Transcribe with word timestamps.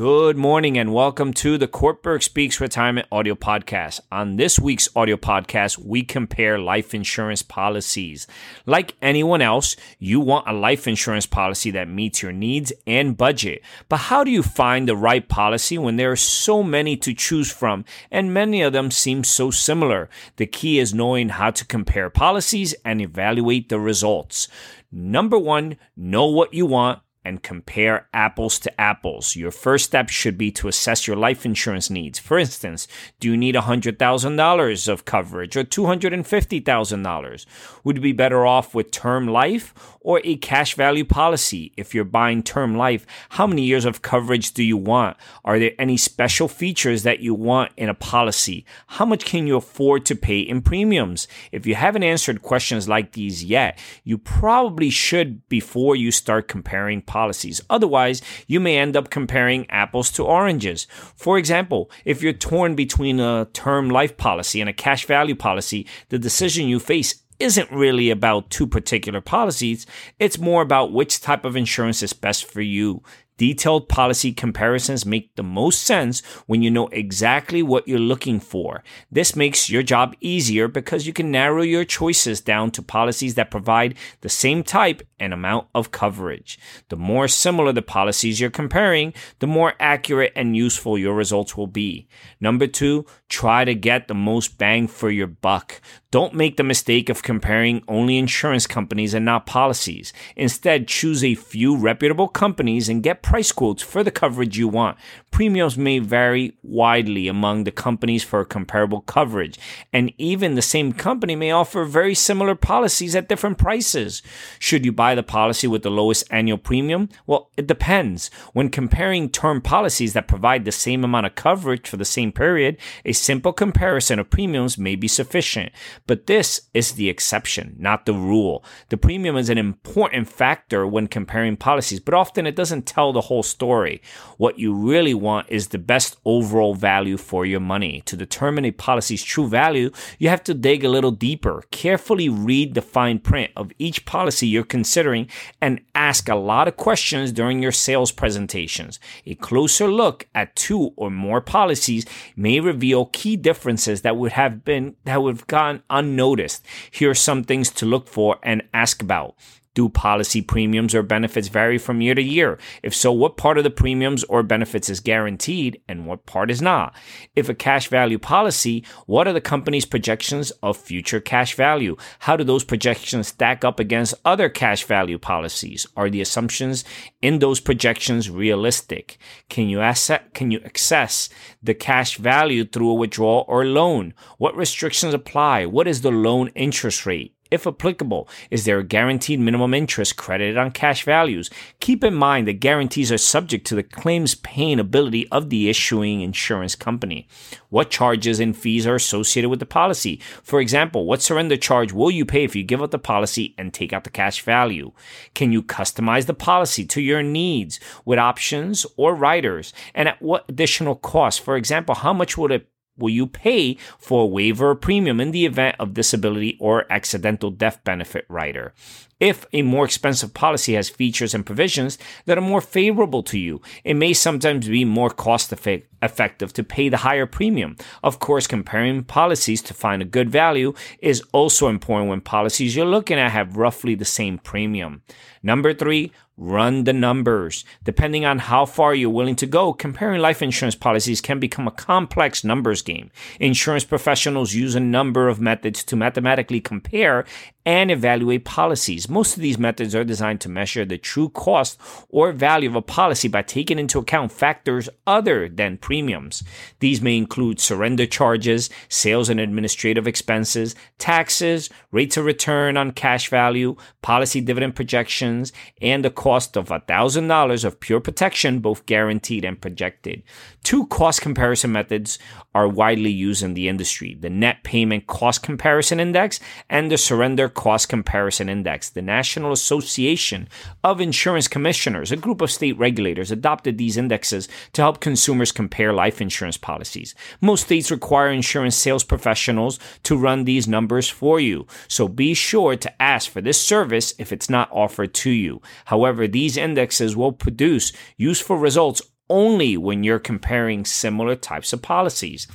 Good 0.00 0.38
morning 0.38 0.78
and 0.78 0.94
welcome 0.94 1.34
to 1.34 1.58
the 1.58 1.68
Kortberg 1.68 2.22
Speaks 2.22 2.58
Retirement 2.58 3.06
Audio 3.12 3.34
Podcast. 3.34 4.00
On 4.10 4.36
this 4.36 4.58
week's 4.58 4.88
audio 4.96 5.18
podcast, 5.18 5.76
we 5.76 6.04
compare 6.04 6.58
life 6.58 6.94
insurance 6.94 7.42
policies. 7.42 8.26
Like 8.64 8.96
anyone 9.02 9.42
else, 9.42 9.76
you 9.98 10.18
want 10.18 10.48
a 10.48 10.54
life 10.54 10.88
insurance 10.88 11.26
policy 11.26 11.70
that 11.72 11.86
meets 11.86 12.22
your 12.22 12.32
needs 12.32 12.72
and 12.86 13.14
budget. 13.14 13.60
But 13.90 13.98
how 13.98 14.24
do 14.24 14.30
you 14.30 14.42
find 14.42 14.88
the 14.88 14.96
right 14.96 15.28
policy 15.28 15.76
when 15.76 15.96
there 15.96 16.12
are 16.12 16.16
so 16.16 16.62
many 16.62 16.96
to 16.96 17.12
choose 17.12 17.52
from 17.52 17.84
and 18.10 18.32
many 18.32 18.62
of 18.62 18.72
them 18.72 18.90
seem 18.90 19.22
so 19.22 19.50
similar? 19.50 20.08
The 20.36 20.46
key 20.46 20.78
is 20.78 20.94
knowing 20.94 21.28
how 21.28 21.50
to 21.50 21.66
compare 21.66 22.08
policies 22.08 22.74
and 22.86 23.02
evaluate 23.02 23.68
the 23.68 23.78
results. 23.78 24.48
Number 24.90 25.38
one, 25.38 25.76
know 25.94 26.24
what 26.24 26.54
you 26.54 26.64
want 26.64 27.00
and 27.24 27.42
compare 27.42 28.08
apples 28.14 28.58
to 28.60 28.80
apples. 28.80 29.36
Your 29.36 29.50
first 29.50 29.84
step 29.86 30.08
should 30.08 30.38
be 30.38 30.50
to 30.52 30.68
assess 30.68 31.06
your 31.06 31.16
life 31.16 31.44
insurance 31.44 31.90
needs. 31.90 32.18
For 32.18 32.38
instance, 32.38 32.88
do 33.18 33.28
you 33.28 33.36
need 33.36 33.54
$100,000 33.54 34.88
of 34.88 35.04
coverage 35.04 35.56
or 35.56 35.64
$250,000? 35.64 37.46
Would 37.84 37.96
you 37.96 38.02
be 38.02 38.12
better 38.12 38.46
off 38.46 38.74
with 38.74 38.90
term 38.90 39.28
life 39.28 39.74
or 40.00 40.20
a 40.24 40.36
cash 40.36 40.74
value 40.74 41.04
policy? 41.04 41.72
If 41.76 41.94
you're 41.94 42.04
buying 42.04 42.42
term 42.42 42.74
life, 42.74 43.06
how 43.30 43.46
many 43.46 43.62
years 43.62 43.84
of 43.84 44.02
coverage 44.02 44.52
do 44.52 44.62
you 44.62 44.76
want? 44.76 45.16
Are 45.44 45.58
there 45.58 45.72
any 45.78 45.96
special 45.98 46.48
features 46.48 47.02
that 47.02 47.20
you 47.20 47.34
want 47.34 47.72
in 47.76 47.88
a 47.88 47.94
policy? 47.94 48.64
How 48.86 49.04
much 49.04 49.26
can 49.26 49.46
you 49.46 49.56
afford 49.56 50.06
to 50.06 50.16
pay 50.16 50.40
in 50.40 50.62
premiums? 50.62 51.28
If 51.52 51.66
you 51.66 51.74
haven't 51.74 52.02
answered 52.02 52.42
questions 52.42 52.88
like 52.88 53.12
these 53.12 53.44
yet, 53.44 53.78
you 54.04 54.16
probably 54.16 54.88
should 54.90 55.46
before 55.48 55.96
you 55.96 56.10
start 56.10 56.48
comparing 56.48 57.02
policies. 57.10 57.60
Otherwise, 57.68 58.22
you 58.46 58.60
may 58.60 58.78
end 58.78 58.96
up 58.96 59.10
comparing 59.10 59.68
apples 59.68 60.12
to 60.12 60.22
oranges. 60.22 60.86
For 61.16 61.38
example, 61.38 61.90
if 62.04 62.22
you're 62.22 62.32
torn 62.32 62.76
between 62.76 63.18
a 63.18 63.48
term 63.52 63.90
life 63.90 64.16
policy 64.16 64.60
and 64.60 64.70
a 64.70 64.72
cash 64.86 65.06
value 65.06 65.34
policy, 65.34 65.88
the 66.10 66.20
decision 66.20 66.68
you 66.68 66.78
face 66.78 67.22
isn't 67.40 67.72
really 67.72 68.10
about 68.10 68.50
two 68.50 68.66
particular 68.66 69.20
policies. 69.20 69.86
It's 70.20 70.38
more 70.38 70.62
about 70.62 70.92
which 70.92 71.20
type 71.20 71.44
of 71.44 71.56
insurance 71.56 72.00
is 72.02 72.12
best 72.12 72.44
for 72.44 72.60
you. 72.60 73.02
Detailed 73.40 73.88
policy 73.88 74.34
comparisons 74.34 75.06
make 75.06 75.34
the 75.34 75.42
most 75.42 75.84
sense 75.84 76.20
when 76.44 76.60
you 76.60 76.70
know 76.70 76.88
exactly 76.88 77.62
what 77.62 77.88
you're 77.88 77.98
looking 77.98 78.38
for. 78.38 78.84
This 79.10 79.34
makes 79.34 79.70
your 79.70 79.82
job 79.82 80.14
easier 80.20 80.68
because 80.68 81.06
you 81.06 81.14
can 81.14 81.30
narrow 81.30 81.62
your 81.62 81.86
choices 81.86 82.42
down 82.42 82.70
to 82.72 82.82
policies 82.82 83.36
that 83.36 83.50
provide 83.50 83.94
the 84.20 84.28
same 84.28 84.62
type 84.62 85.00
and 85.18 85.32
amount 85.32 85.68
of 85.74 85.90
coverage. 85.90 86.58
The 86.90 86.96
more 86.96 87.28
similar 87.28 87.72
the 87.72 87.80
policies 87.80 88.40
you're 88.40 88.50
comparing, 88.50 89.14
the 89.38 89.46
more 89.46 89.72
accurate 89.80 90.34
and 90.36 90.54
useful 90.54 90.98
your 90.98 91.14
results 91.14 91.56
will 91.56 91.66
be. 91.66 92.08
Number 92.40 92.66
two, 92.66 93.06
try 93.30 93.64
to 93.64 93.74
get 93.74 94.06
the 94.06 94.14
most 94.14 94.58
bang 94.58 94.86
for 94.86 95.08
your 95.08 95.28
buck. 95.28 95.80
Don't 96.12 96.34
make 96.34 96.56
the 96.56 96.64
mistake 96.64 97.08
of 97.08 97.22
comparing 97.22 97.84
only 97.86 98.18
insurance 98.18 98.66
companies 98.66 99.14
and 99.14 99.24
not 99.24 99.46
policies. 99.46 100.12
Instead, 100.34 100.88
choose 100.88 101.22
a 101.22 101.36
few 101.36 101.76
reputable 101.76 102.26
companies 102.26 102.88
and 102.88 103.00
get 103.00 103.22
price 103.22 103.52
quotes 103.52 103.80
for 103.80 104.02
the 104.02 104.10
coverage 104.10 104.58
you 104.58 104.66
want. 104.66 104.98
Premiums 105.30 105.78
may 105.78 106.00
vary 106.00 106.58
widely 106.64 107.28
among 107.28 107.62
the 107.62 107.70
companies 107.70 108.24
for 108.24 108.44
comparable 108.44 109.02
coverage, 109.02 109.56
and 109.92 110.12
even 110.18 110.56
the 110.56 110.62
same 110.62 110.92
company 110.92 111.36
may 111.36 111.52
offer 111.52 111.84
very 111.84 112.16
similar 112.16 112.56
policies 112.56 113.14
at 113.14 113.28
different 113.28 113.56
prices. 113.56 114.20
Should 114.58 114.84
you 114.84 114.90
buy 114.90 115.14
the 115.14 115.22
policy 115.22 115.68
with 115.68 115.84
the 115.84 115.90
lowest 115.90 116.24
annual 116.28 116.58
premium? 116.58 117.08
Well, 117.24 117.50
it 117.56 117.68
depends. 117.68 118.32
When 118.52 118.68
comparing 118.68 119.30
term 119.30 119.60
policies 119.60 120.14
that 120.14 120.26
provide 120.26 120.64
the 120.64 120.72
same 120.72 121.04
amount 121.04 121.26
of 121.26 121.36
coverage 121.36 121.88
for 121.88 121.98
the 121.98 122.04
same 122.04 122.32
period, 122.32 122.78
a 123.04 123.12
simple 123.12 123.52
comparison 123.52 124.18
of 124.18 124.28
premiums 124.28 124.76
may 124.76 124.96
be 124.96 125.06
sufficient. 125.06 125.70
But 126.10 126.26
this 126.26 126.62
is 126.74 126.94
the 126.94 127.08
exception, 127.08 127.76
not 127.78 128.04
the 128.04 128.14
rule. 128.14 128.64
The 128.88 128.96
premium 128.96 129.36
is 129.36 129.48
an 129.48 129.58
important 129.58 130.26
factor 130.26 130.84
when 130.84 131.06
comparing 131.06 131.56
policies, 131.56 132.00
but 132.00 132.14
often 132.14 132.48
it 132.48 132.56
doesn't 132.56 132.84
tell 132.84 133.12
the 133.12 133.20
whole 133.20 133.44
story. 133.44 134.02
What 134.36 134.58
you 134.58 134.74
really 134.74 135.14
want 135.14 135.46
is 135.50 135.68
the 135.68 135.78
best 135.78 136.16
overall 136.24 136.74
value 136.74 137.16
for 137.16 137.46
your 137.46 137.60
money. 137.60 138.02
To 138.06 138.16
determine 138.16 138.64
a 138.64 138.72
policy's 138.72 139.22
true 139.22 139.46
value, 139.46 139.92
you 140.18 140.28
have 140.30 140.42
to 140.42 140.52
dig 140.52 140.82
a 140.82 140.88
little 140.88 141.12
deeper, 141.12 141.62
carefully 141.70 142.28
read 142.28 142.74
the 142.74 142.82
fine 142.82 143.20
print 143.20 143.52
of 143.54 143.70
each 143.78 144.04
policy 144.04 144.48
you're 144.48 144.64
considering, 144.64 145.28
and 145.60 145.80
ask 145.94 146.28
a 146.28 146.34
lot 146.34 146.66
of 146.66 146.76
questions 146.76 147.30
during 147.30 147.62
your 147.62 147.70
sales 147.70 148.10
presentations. 148.10 148.98
A 149.26 149.36
closer 149.36 149.86
look 149.86 150.26
at 150.34 150.56
two 150.56 150.92
or 150.96 151.08
more 151.08 151.40
policies 151.40 152.04
may 152.34 152.58
reveal 152.58 153.06
key 153.06 153.36
differences 153.36 154.02
that 154.02 154.16
would 154.16 154.32
have 154.32 154.64
been 154.64 154.96
that 155.04 155.22
would 155.22 155.36
have 155.36 155.46
gone 155.46 155.82
unnoticed. 156.00 156.66
Here 156.90 157.10
are 157.10 157.14
some 157.28 157.44
things 157.44 157.70
to 157.78 157.86
look 157.86 158.08
for 158.08 158.38
and 158.42 158.62
ask 158.72 159.02
about. 159.02 159.36
Do 159.72 159.88
policy 159.88 160.42
premiums 160.42 160.96
or 160.96 161.02
benefits 161.04 161.46
vary 161.46 161.78
from 161.78 162.00
year 162.00 162.16
to 162.16 162.22
year? 162.22 162.58
If 162.82 162.92
so, 162.92 163.12
what 163.12 163.36
part 163.36 163.56
of 163.56 163.62
the 163.62 163.70
premiums 163.70 164.24
or 164.24 164.42
benefits 164.42 164.90
is 164.90 164.98
guaranteed 164.98 165.80
and 165.88 166.06
what 166.06 166.26
part 166.26 166.50
is 166.50 166.60
not? 166.60 166.92
If 167.36 167.48
a 167.48 167.54
cash 167.54 167.86
value 167.86 168.18
policy, 168.18 168.84
what 169.06 169.28
are 169.28 169.32
the 169.32 169.40
company's 169.40 169.86
projections 169.86 170.50
of 170.60 170.76
future 170.76 171.20
cash 171.20 171.54
value? 171.54 171.96
How 172.20 172.36
do 172.36 172.42
those 172.42 172.64
projections 172.64 173.28
stack 173.28 173.64
up 173.64 173.78
against 173.78 174.14
other 174.24 174.48
cash 174.48 174.82
value 174.82 175.18
policies? 175.18 175.86
Are 175.96 176.10
the 176.10 176.20
assumptions 176.20 176.84
in 177.22 177.38
those 177.38 177.60
projections 177.60 178.28
realistic? 178.28 179.18
Can 179.48 179.68
you 179.68 179.80
asset, 179.80 180.34
can 180.34 180.50
you 180.50 180.60
access 180.64 181.28
the 181.62 181.74
cash 181.74 182.16
value 182.16 182.64
through 182.64 182.90
a 182.90 182.94
withdrawal 182.94 183.44
or 183.46 183.64
loan? 183.64 184.14
What 184.38 184.56
restrictions 184.56 185.14
apply? 185.14 185.66
What 185.66 185.86
is 185.86 186.00
the 186.00 186.10
loan 186.10 186.48
interest 186.56 187.06
rate? 187.06 187.36
If 187.50 187.66
applicable, 187.66 188.28
is 188.50 188.64
there 188.64 188.78
a 188.78 188.84
guaranteed 188.84 189.40
minimum 189.40 189.74
interest 189.74 190.16
credited 190.16 190.56
on 190.56 190.70
cash 190.70 191.04
values? 191.04 191.50
Keep 191.80 192.04
in 192.04 192.14
mind 192.14 192.46
that 192.46 192.60
guarantees 192.60 193.10
are 193.10 193.18
subject 193.18 193.66
to 193.66 193.74
the 193.74 193.82
claims 193.82 194.36
paying 194.36 194.78
ability 194.78 195.26
of 195.30 195.50
the 195.50 195.68
issuing 195.68 196.20
insurance 196.20 196.76
company. 196.76 197.26
What 197.68 197.90
charges 197.90 198.38
and 198.38 198.56
fees 198.56 198.86
are 198.86 198.94
associated 198.94 199.48
with 199.48 199.58
the 199.58 199.66
policy? 199.66 200.20
For 200.44 200.60
example, 200.60 201.06
what 201.06 201.22
surrender 201.22 201.56
charge 201.56 201.92
will 201.92 202.10
you 202.10 202.24
pay 202.24 202.44
if 202.44 202.54
you 202.54 202.62
give 202.62 202.82
up 202.82 202.92
the 202.92 202.98
policy 202.98 203.54
and 203.58 203.74
take 203.74 203.92
out 203.92 204.04
the 204.04 204.10
cash 204.10 204.42
value? 204.42 204.92
Can 205.34 205.50
you 205.50 205.62
customize 205.62 206.26
the 206.26 206.34
policy 206.34 206.84
to 206.86 207.00
your 207.00 207.22
needs 207.22 207.80
with 208.04 208.20
options 208.20 208.86
or 208.96 209.14
riders? 209.14 209.72
And 209.92 210.08
at 210.08 210.22
what 210.22 210.44
additional 210.48 210.94
cost? 210.94 211.40
For 211.40 211.56
example, 211.56 211.96
how 211.96 212.12
much 212.12 212.38
would 212.38 212.52
it 212.52 212.68
will 213.00 213.10
you 213.10 213.26
pay 213.26 213.76
for 213.98 214.22
a 214.22 214.26
waiver 214.26 214.74
premium 214.74 215.20
in 215.20 215.32
the 215.32 215.46
event 215.46 215.76
of 215.78 215.94
disability 215.94 216.56
or 216.60 216.90
accidental 216.90 217.50
death 217.50 217.82
benefit 217.82 218.24
rider? 218.28 218.72
If 219.18 219.44
a 219.52 219.62
more 219.62 219.84
expensive 219.84 220.32
policy 220.32 220.74
has 220.74 220.88
features 220.88 221.34
and 221.34 221.44
provisions 221.44 221.98
that 222.24 222.38
are 222.38 222.42
more 222.42 222.62
favorable 222.62 223.22
to 223.24 223.38
you, 223.38 223.60
it 223.84 223.94
may 223.94 224.12
sometimes 224.12 224.68
be 224.68 224.84
more 224.84 225.10
cost 225.10 225.52
effective 225.52 225.89
to 226.00 226.64
pay 226.64 226.88
the 226.88 226.98
higher 226.98 227.26
premium. 227.26 227.76
Of 228.02 228.18
course, 228.18 228.46
comparing 228.46 229.04
policies 229.04 229.62
to 229.62 229.74
find 229.74 230.02
a 230.02 230.04
good 230.04 230.30
value 230.30 230.74
is 231.00 231.22
also 231.32 231.68
important 231.68 232.10
when 232.10 232.20
policies 232.20 232.74
you're 232.74 232.86
looking 232.86 233.18
at 233.18 233.30
have 233.30 233.56
roughly 233.56 233.94
the 233.94 234.04
same 234.04 234.38
premium. 234.38 235.02
Number 235.42 235.72
three, 235.72 236.12
run 236.40 236.84
the 236.84 236.92
numbers. 236.92 237.64
Depending 237.84 238.24
on 238.24 238.38
how 238.38 238.64
far 238.64 238.94
you're 238.94 239.10
willing 239.10 239.36
to 239.36 239.46
go, 239.46 239.72
comparing 239.72 240.20
life 240.20 240.42
insurance 240.42 240.74
policies 240.74 241.20
can 241.20 241.38
become 241.38 241.68
a 241.68 241.70
complex 241.70 242.42
numbers 242.42 242.82
game. 242.82 243.10
Insurance 243.38 243.84
professionals 243.84 244.54
use 244.54 244.74
a 244.74 244.80
number 244.80 245.28
of 245.28 245.40
methods 245.40 245.84
to 245.84 245.96
mathematically 245.96 246.60
compare 246.60 247.26
and 247.66 247.90
evaluate 247.90 248.44
policies. 248.44 249.08
Most 249.08 249.36
of 249.36 249.42
these 249.42 249.58
methods 249.58 249.94
are 249.94 250.04
designed 250.04 250.40
to 250.42 250.48
measure 250.48 250.84
the 250.84 250.96
true 250.96 251.28
cost 251.28 251.78
or 252.08 252.32
value 252.32 252.68
of 252.68 252.76
a 252.76 252.82
policy 252.82 253.28
by 253.28 253.42
taking 253.42 253.78
into 253.78 253.98
account 253.98 254.32
factors 254.32 254.88
other 255.06 255.48
than 255.48 255.76
premiums. 255.76 256.42
These 256.78 257.02
may 257.02 257.16
include 257.16 257.60
surrender 257.60 258.06
charges, 258.06 258.70
sales 258.88 259.28
and 259.28 259.38
administrative 259.38 260.06
expenses, 260.06 260.74
taxes, 260.98 261.68
rates 261.90 262.16
of 262.16 262.24
return 262.24 262.76
on 262.76 262.92
cash 262.92 263.28
value, 263.28 263.76
policy 264.00 264.40
dividend 264.40 264.74
projections, 264.74 265.52
and 265.82 266.04
the 266.04 266.10
cost 266.10 266.56
of 266.56 266.68
$1,000 266.68 267.64
of 267.64 267.80
pure 267.80 268.00
protection, 268.00 268.60
both 268.60 268.86
guaranteed 268.86 269.44
and 269.44 269.60
projected. 269.60 270.22
Two 270.62 270.86
cost 270.86 271.20
comparison 271.20 271.72
methods 271.72 272.18
are 272.54 272.68
widely 272.68 273.10
used 273.10 273.42
in 273.42 273.54
the 273.54 273.68
industry 273.68 274.16
the 274.20 274.30
net 274.30 274.62
payment 274.64 275.06
cost 275.06 275.42
comparison 275.42 276.00
index 276.00 276.40
and 276.68 276.90
the 276.90 276.98
surrender 276.98 277.48
Cost 277.50 277.88
Comparison 277.88 278.48
Index. 278.48 278.88
The 278.88 279.02
National 279.02 279.52
Association 279.52 280.48
of 280.82 281.00
Insurance 281.00 281.48
Commissioners, 281.48 282.10
a 282.10 282.16
group 282.16 282.40
of 282.40 282.50
state 282.50 282.78
regulators, 282.78 283.30
adopted 283.30 283.76
these 283.76 283.96
indexes 283.96 284.48
to 284.72 284.82
help 284.82 285.00
consumers 285.00 285.52
compare 285.52 285.92
life 285.92 286.20
insurance 286.20 286.56
policies. 286.56 287.14
Most 287.40 287.64
states 287.64 287.90
require 287.90 288.30
insurance 288.30 288.76
sales 288.76 289.04
professionals 289.04 289.78
to 290.04 290.16
run 290.16 290.44
these 290.44 290.68
numbers 290.68 291.08
for 291.08 291.38
you, 291.38 291.66
so 291.88 292.08
be 292.08 292.32
sure 292.32 292.76
to 292.76 293.02
ask 293.02 293.30
for 293.30 293.40
this 293.40 293.60
service 293.60 294.14
if 294.18 294.32
it's 294.32 294.48
not 294.48 294.70
offered 294.72 295.12
to 295.14 295.30
you. 295.30 295.60
However, 295.86 296.26
these 296.26 296.56
indexes 296.56 297.16
will 297.16 297.32
produce 297.32 297.92
useful 298.16 298.56
results 298.56 299.02
only 299.30 299.76
when 299.76 300.02
you're 300.04 300.18
comparing 300.18 300.84
similar 300.84 301.36
types 301.36 301.72
of 301.72 301.80
policies. 301.80 302.48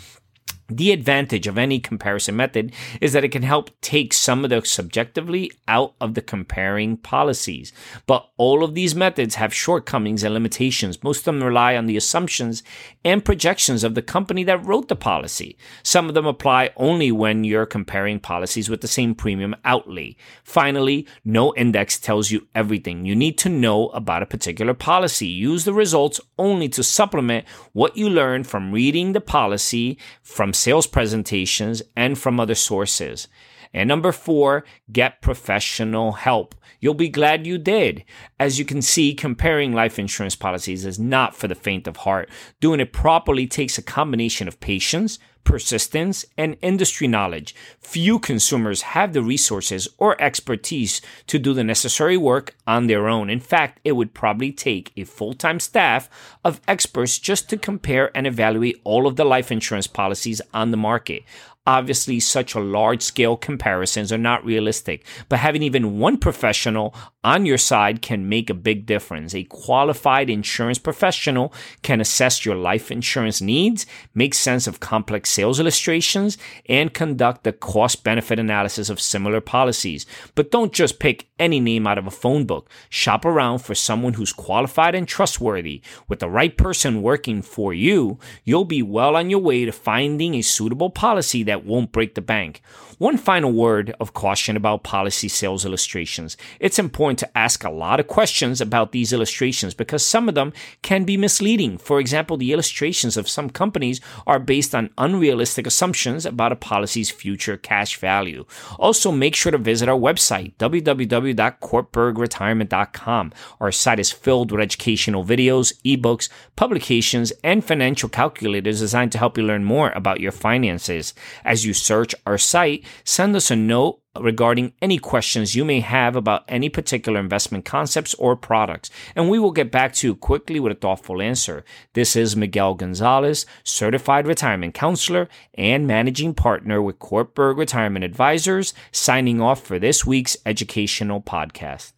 The 0.68 0.92
advantage 0.92 1.46
of 1.46 1.60
any 1.60 1.80
comparison 1.80 2.36
method 2.36 2.74
is 3.00 3.14
that 3.14 3.24
it 3.24 3.30
can 3.30 3.44
help 3.44 3.70
take 3.82 4.14
some 4.14 4.44
of 4.44 4.50
the 4.50 4.64
subjectively 4.66 5.52
out 5.68 5.94
of 6.02 6.16
the 6.16 6.24
comparing 6.24 6.98
policies. 6.98 7.72
But 8.08 8.28
all 8.38 8.64
of 8.64 8.74
these 8.74 8.96
methods 8.96 9.36
have 9.36 9.54
shortcomings 9.54 10.24
and 10.24 10.34
limitations. 10.34 11.04
Most 11.04 11.20
of 11.20 11.26
them 11.26 11.44
rely 11.44 11.76
on 11.76 11.86
the 11.86 11.98
assumptions 11.98 12.64
and 13.04 13.24
projections 13.24 13.84
of 13.84 13.94
the 13.94 14.02
company 14.02 14.44
that 14.46 14.66
wrote 14.66 14.88
the 14.88 14.96
policy. 14.96 15.56
Some 15.84 16.08
of 16.08 16.16
them 16.16 16.26
apply 16.26 16.72
only 16.78 17.12
when 17.12 17.44
you're 17.44 17.68
comparing 17.68 18.20
policies 18.20 18.68
with 18.68 18.82
the 18.82 18.88
same 18.88 19.14
premium 19.14 19.56
outlay. 19.66 20.16
Finally, 20.44 21.06
no 21.24 21.54
index 21.54 22.00
tells 22.00 22.32
you 22.32 22.48
everything 22.56 23.06
you 23.06 23.16
need 23.16 23.38
to 23.38 23.50
know 23.50 23.90
about 23.90 24.24
a 24.24 24.28
particular 24.28 24.74
policy. 24.74 25.28
Use 25.28 25.64
the 25.64 25.74
results 25.74 26.20
only 26.40 26.70
to 26.70 26.82
supplement 26.82 27.46
what 27.74 27.96
you 27.96 28.10
learn 28.10 28.44
from 28.44 28.72
reading 28.72 29.14
the 29.14 29.22
policy 29.22 30.00
from 30.24 30.55
sales 30.56 30.88
presentations, 30.88 31.82
and 31.96 32.18
from 32.18 32.40
other 32.40 32.56
sources. 32.56 33.28
And 33.74 33.90
number 33.90 34.14
four, 34.14 34.64
get 34.92 35.22
professional 35.22 36.14
help. 36.14 36.56
You'll 36.80 36.94
be 36.94 37.10
glad 37.10 37.46
you 37.46 37.58
did. 37.58 38.06
As 38.40 38.58
you 38.58 38.64
can 38.64 38.82
see, 38.82 39.14
comparing 39.14 39.74
life 39.74 40.00
insurance 40.00 40.36
policies 40.36 40.86
is 40.86 40.98
not 40.98 41.36
for 41.36 41.50
the 41.50 41.56
faint 41.56 41.86
of 41.86 41.98
heart. 41.98 42.30
Doing 42.62 42.80
it 42.80 42.94
properly 42.94 43.48
takes 43.48 43.78
a 43.78 43.84
combination 43.84 44.48
of 44.48 44.62
patience, 44.62 45.20
persistence, 45.46 46.26
and 46.38 46.58
industry 46.62 47.08
knowledge. 47.08 47.56
Few 47.80 48.20
consumers 48.20 48.82
have 48.82 49.14
the 49.14 49.24
resources 49.24 49.88
or 49.98 50.22
expertise 50.22 51.02
to 51.28 51.40
do 51.40 51.54
the 51.54 51.64
necessary 51.64 52.18
work 52.18 52.56
on 52.68 52.88
their 52.88 53.08
own. 53.08 53.30
In 53.30 53.40
fact, 53.40 53.80
it 53.86 53.94
would 53.94 54.14
probably 54.14 54.52
take 54.52 54.92
a 54.98 55.06
full 55.06 55.34
time 55.34 55.62
staff 55.62 56.10
of 56.44 56.60
experts 56.68 57.18
just 57.18 57.50
to 57.50 57.58
compare 57.58 58.12
and 58.14 58.28
evaluate 58.28 58.82
all 58.84 59.08
of 59.08 59.16
the 59.16 59.24
life 59.24 59.52
insurance 59.52 59.88
policies 59.88 60.42
on 60.54 60.72
the 60.72 60.78
market. 60.78 61.24
Obviously, 61.68 62.20
such 62.20 62.54
a 62.54 62.60
large 62.60 63.02
scale 63.02 63.36
comparisons 63.36 64.14
are 64.14 64.20
not 64.20 64.46
realistic, 64.46 65.04
but 65.30 65.40
having 65.40 65.64
even 65.64 65.98
one 65.98 66.18
professional 66.18 66.94
on 67.26 67.44
your 67.44 67.58
side 67.58 68.04
can 68.04 68.30
make 68.30 68.52
a 68.52 68.54
big 68.54 68.86
difference. 68.86 69.34
A 69.34 69.46
qualified 69.46 70.30
insurance 70.30 70.78
professional 70.78 71.52
can 71.82 72.00
assess 72.00 72.46
your 72.46 72.56
life 72.56 72.92
insurance 72.92 73.42
needs, 73.42 73.88
make 74.14 74.36
sense 74.36 74.68
of 74.68 74.80
complex 74.80 75.32
sales 75.32 75.60
illustrations, 75.60 76.38
and 76.70 76.94
conduct 76.94 77.48
a 77.48 77.52
cost 77.52 78.04
benefit 78.04 78.38
analysis 78.38 78.90
of 78.90 79.02
similar 79.02 79.42
policies. 79.42 80.06
But 80.36 80.52
don't 80.52 80.72
just 80.72 81.00
pick 81.00 81.28
any 81.40 81.60
name 81.60 81.88
out 81.88 81.98
of 81.98 82.06
a 82.06 82.12
phone 82.12 82.46
book. 82.46 82.70
Shop 82.90 83.26
around 83.26 83.60
for 83.60 83.74
someone 83.74 84.14
who's 84.14 84.32
qualified 84.32 84.94
and 84.94 85.08
trustworthy. 85.08 85.82
With 86.08 86.20
the 86.20 86.30
right 86.30 86.56
person 86.56 87.02
working 87.02 87.42
for 87.42 87.74
you, 87.74 88.20
you'll 88.44 88.66
be 88.66 88.84
well 88.84 89.16
on 89.16 89.32
your 89.32 89.40
way 89.40 89.66
to 89.66 89.72
finding 89.72 90.36
a 90.36 90.44
suitable 90.44 90.92
policy 90.92 91.42
that 91.44 91.66
won't 91.66 91.92
break 91.92 92.14
the 92.14 92.22
bank. 92.22 92.62
One 92.98 93.18
final 93.18 93.52
word 93.52 93.94
of 94.00 94.14
caution 94.14 94.56
about 94.56 94.84
policy 94.84 95.28
sales 95.28 95.66
illustrations. 95.66 96.38
It's 96.62 96.80
important 96.80 97.20
to 97.20 97.38
ask 97.38 97.66
a 97.66 97.70
lot 97.70 98.00
of 98.00 98.08
questions 98.08 98.62
about 98.62 98.94
these 98.94 99.12
illustrations 99.12 99.74
because 99.74 100.06
some 100.06 100.30
of 100.30 100.36
them 100.36 100.54
can 100.82 101.04
be 101.04 101.18
misleading. 101.18 101.78
For 101.78 102.00
example, 102.00 102.38
the 102.38 102.54
illustrations 102.54 103.18
of 103.18 103.28
some 103.28 103.50
companies 103.50 104.00
are 104.26 104.40
based 104.40 104.74
on 104.74 104.92
unrealistic 104.98 105.68
assumptions 105.68 106.26
about 106.26 106.54
a 106.54 106.56
policy's 106.56 107.12
future 107.12 107.58
cash 107.58 107.98
value. 107.98 108.46
Also, 108.80 109.12
make 109.12 109.36
sure 109.36 109.52
to 109.52 109.58
visit 109.58 109.90
our 109.90 110.00
website, 110.00 110.54
www.cortbergretirement.com. 110.56 113.34
Our 113.60 113.72
site 113.74 114.00
is 114.00 114.14
filled 114.14 114.54
with 114.54 114.62
educational 114.62 115.26
videos, 115.26 115.74
ebooks, 115.84 116.30
publications, 116.56 117.34
and 117.44 117.62
financial 117.62 118.08
calculators 118.08 118.80
designed 118.80 119.12
to 119.12 119.18
help 119.18 119.38
you 119.38 119.44
learn 119.44 119.66
more 119.66 119.92
about 119.92 120.22
your 120.22 120.32
finances. 120.32 121.14
As 121.44 121.66
you 121.66 121.74
search 121.74 122.16
our 122.26 122.38
site, 122.38 122.85
send 123.04 123.36
us 123.36 123.52
a 123.52 123.56
note 123.56 124.00
regarding 124.20 124.74
any 124.82 124.98
questions 124.98 125.56
you 125.56 125.66
may 125.66 125.80
have 125.80 126.16
about 126.16 126.44
any 126.48 126.70
particular 126.70 127.20
investment 127.20 127.66
concepts 127.66 128.14
or 128.16 128.36
products, 128.36 128.90
and 129.16 129.30
we 129.30 129.40
will 129.40 129.52
get 129.52 129.72
back 129.72 129.94
to 129.94 130.08
you 130.08 130.16
quickly 130.16 130.60
with 130.60 130.72
a 130.72 130.80
thoughtful 130.80 131.22
answer. 131.22 131.64
This 131.94 132.16
is 132.16 132.36
Miguel 132.36 132.76
Gonzalez, 132.76 133.46
certified 133.64 134.28
retirement 134.28 134.74
counselor 134.74 135.28
and 135.54 135.88
managing 135.88 136.34
partner 136.34 136.82
with 136.82 137.00
Kortberg 137.00 137.58
Retirement 137.58 138.06
Advisors, 138.06 138.74
signing 138.92 139.42
off 139.42 139.62
for 139.62 139.80
this 139.80 140.06
week's 140.06 140.38
educational 140.46 141.22
podcast. 141.22 141.94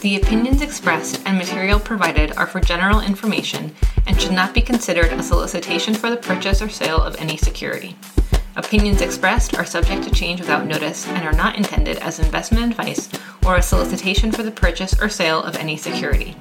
The 0.00 0.16
opinions 0.16 0.62
expressed 0.62 1.20
and 1.26 1.36
material 1.36 1.80
provided 1.80 2.30
are 2.36 2.46
for 2.46 2.60
general 2.60 3.00
information 3.00 3.74
and 4.06 4.20
should 4.20 4.32
not 4.32 4.54
be 4.54 4.60
considered 4.60 5.12
a 5.12 5.22
solicitation 5.24 5.92
for 5.92 6.08
the 6.08 6.16
purchase 6.16 6.62
or 6.62 6.68
sale 6.68 7.02
of 7.02 7.16
any 7.16 7.36
security. 7.36 7.96
Opinions 8.58 9.02
expressed 9.02 9.56
are 9.56 9.64
subject 9.64 10.02
to 10.02 10.10
change 10.10 10.40
without 10.40 10.66
notice 10.66 11.06
and 11.06 11.24
are 11.24 11.32
not 11.32 11.56
intended 11.56 11.96
as 11.98 12.18
investment 12.18 12.64
advice 12.64 13.08
or 13.46 13.54
a 13.54 13.62
solicitation 13.62 14.32
for 14.32 14.42
the 14.42 14.50
purchase 14.50 15.00
or 15.00 15.08
sale 15.08 15.40
of 15.44 15.54
any 15.56 15.76
security. 15.76 16.34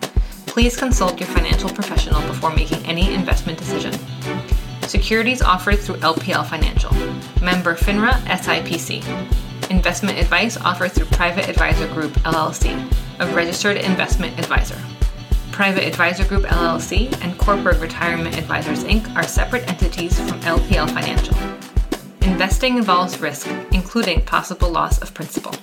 Please 0.48 0.76
consult 0.76 1.20
your 1.20 1.30
financial 1.30 1.70
professional 1.70 2.20
before 2.22 2.56
making 2.56 2.84
any 2.88 3.14
investment 3.14 3.60
decision. 3.60 3.94
Securities 4.82 5.44
offered 5.44 5.78
through 5.78 5.98
LPL 5.98 6.44
Financial, 6.48 6.92
member 7.40 7.76
FINRA 7.76 8.14
SIPC. 8.26 9.70
Investment 9.70 10.18
advice 10.18 10.58
offered 10.58 10.94
through 10.94 11.06
Private 11.06 11.48
Advisor 11.48 11.88
Group 11.90 12.14
LLC, 12.24 12.92
a 13.20 13.28
registered 13.36 13.78
investment 13.78 14.40
advisor. 14.40 14.82
Private 15.52 15.86
Advisor 15.86 16.26
Group 16.26 16.46
LLC 16.46 17.16
and 17.24 17.38
Corporate 17.38 17.80
Retirement 17.80 18.40
Advisors 18.40 18.84
Inc. 18.86 19.16
are 19.16 19.24
separate 19.24 19.68
entities 19.70 20.20
from 20.20 20.40
LPL 20.42 20.90
Financial. 20.90 21.57
Investing 22.28 22.78
involves 22.78 23.22
risk, 23.22 23.48
including 23.72 24.22
possible 24.22 24.70
loss 24.70 25.02
of 25.02 25.14
principal. 25.14 25.54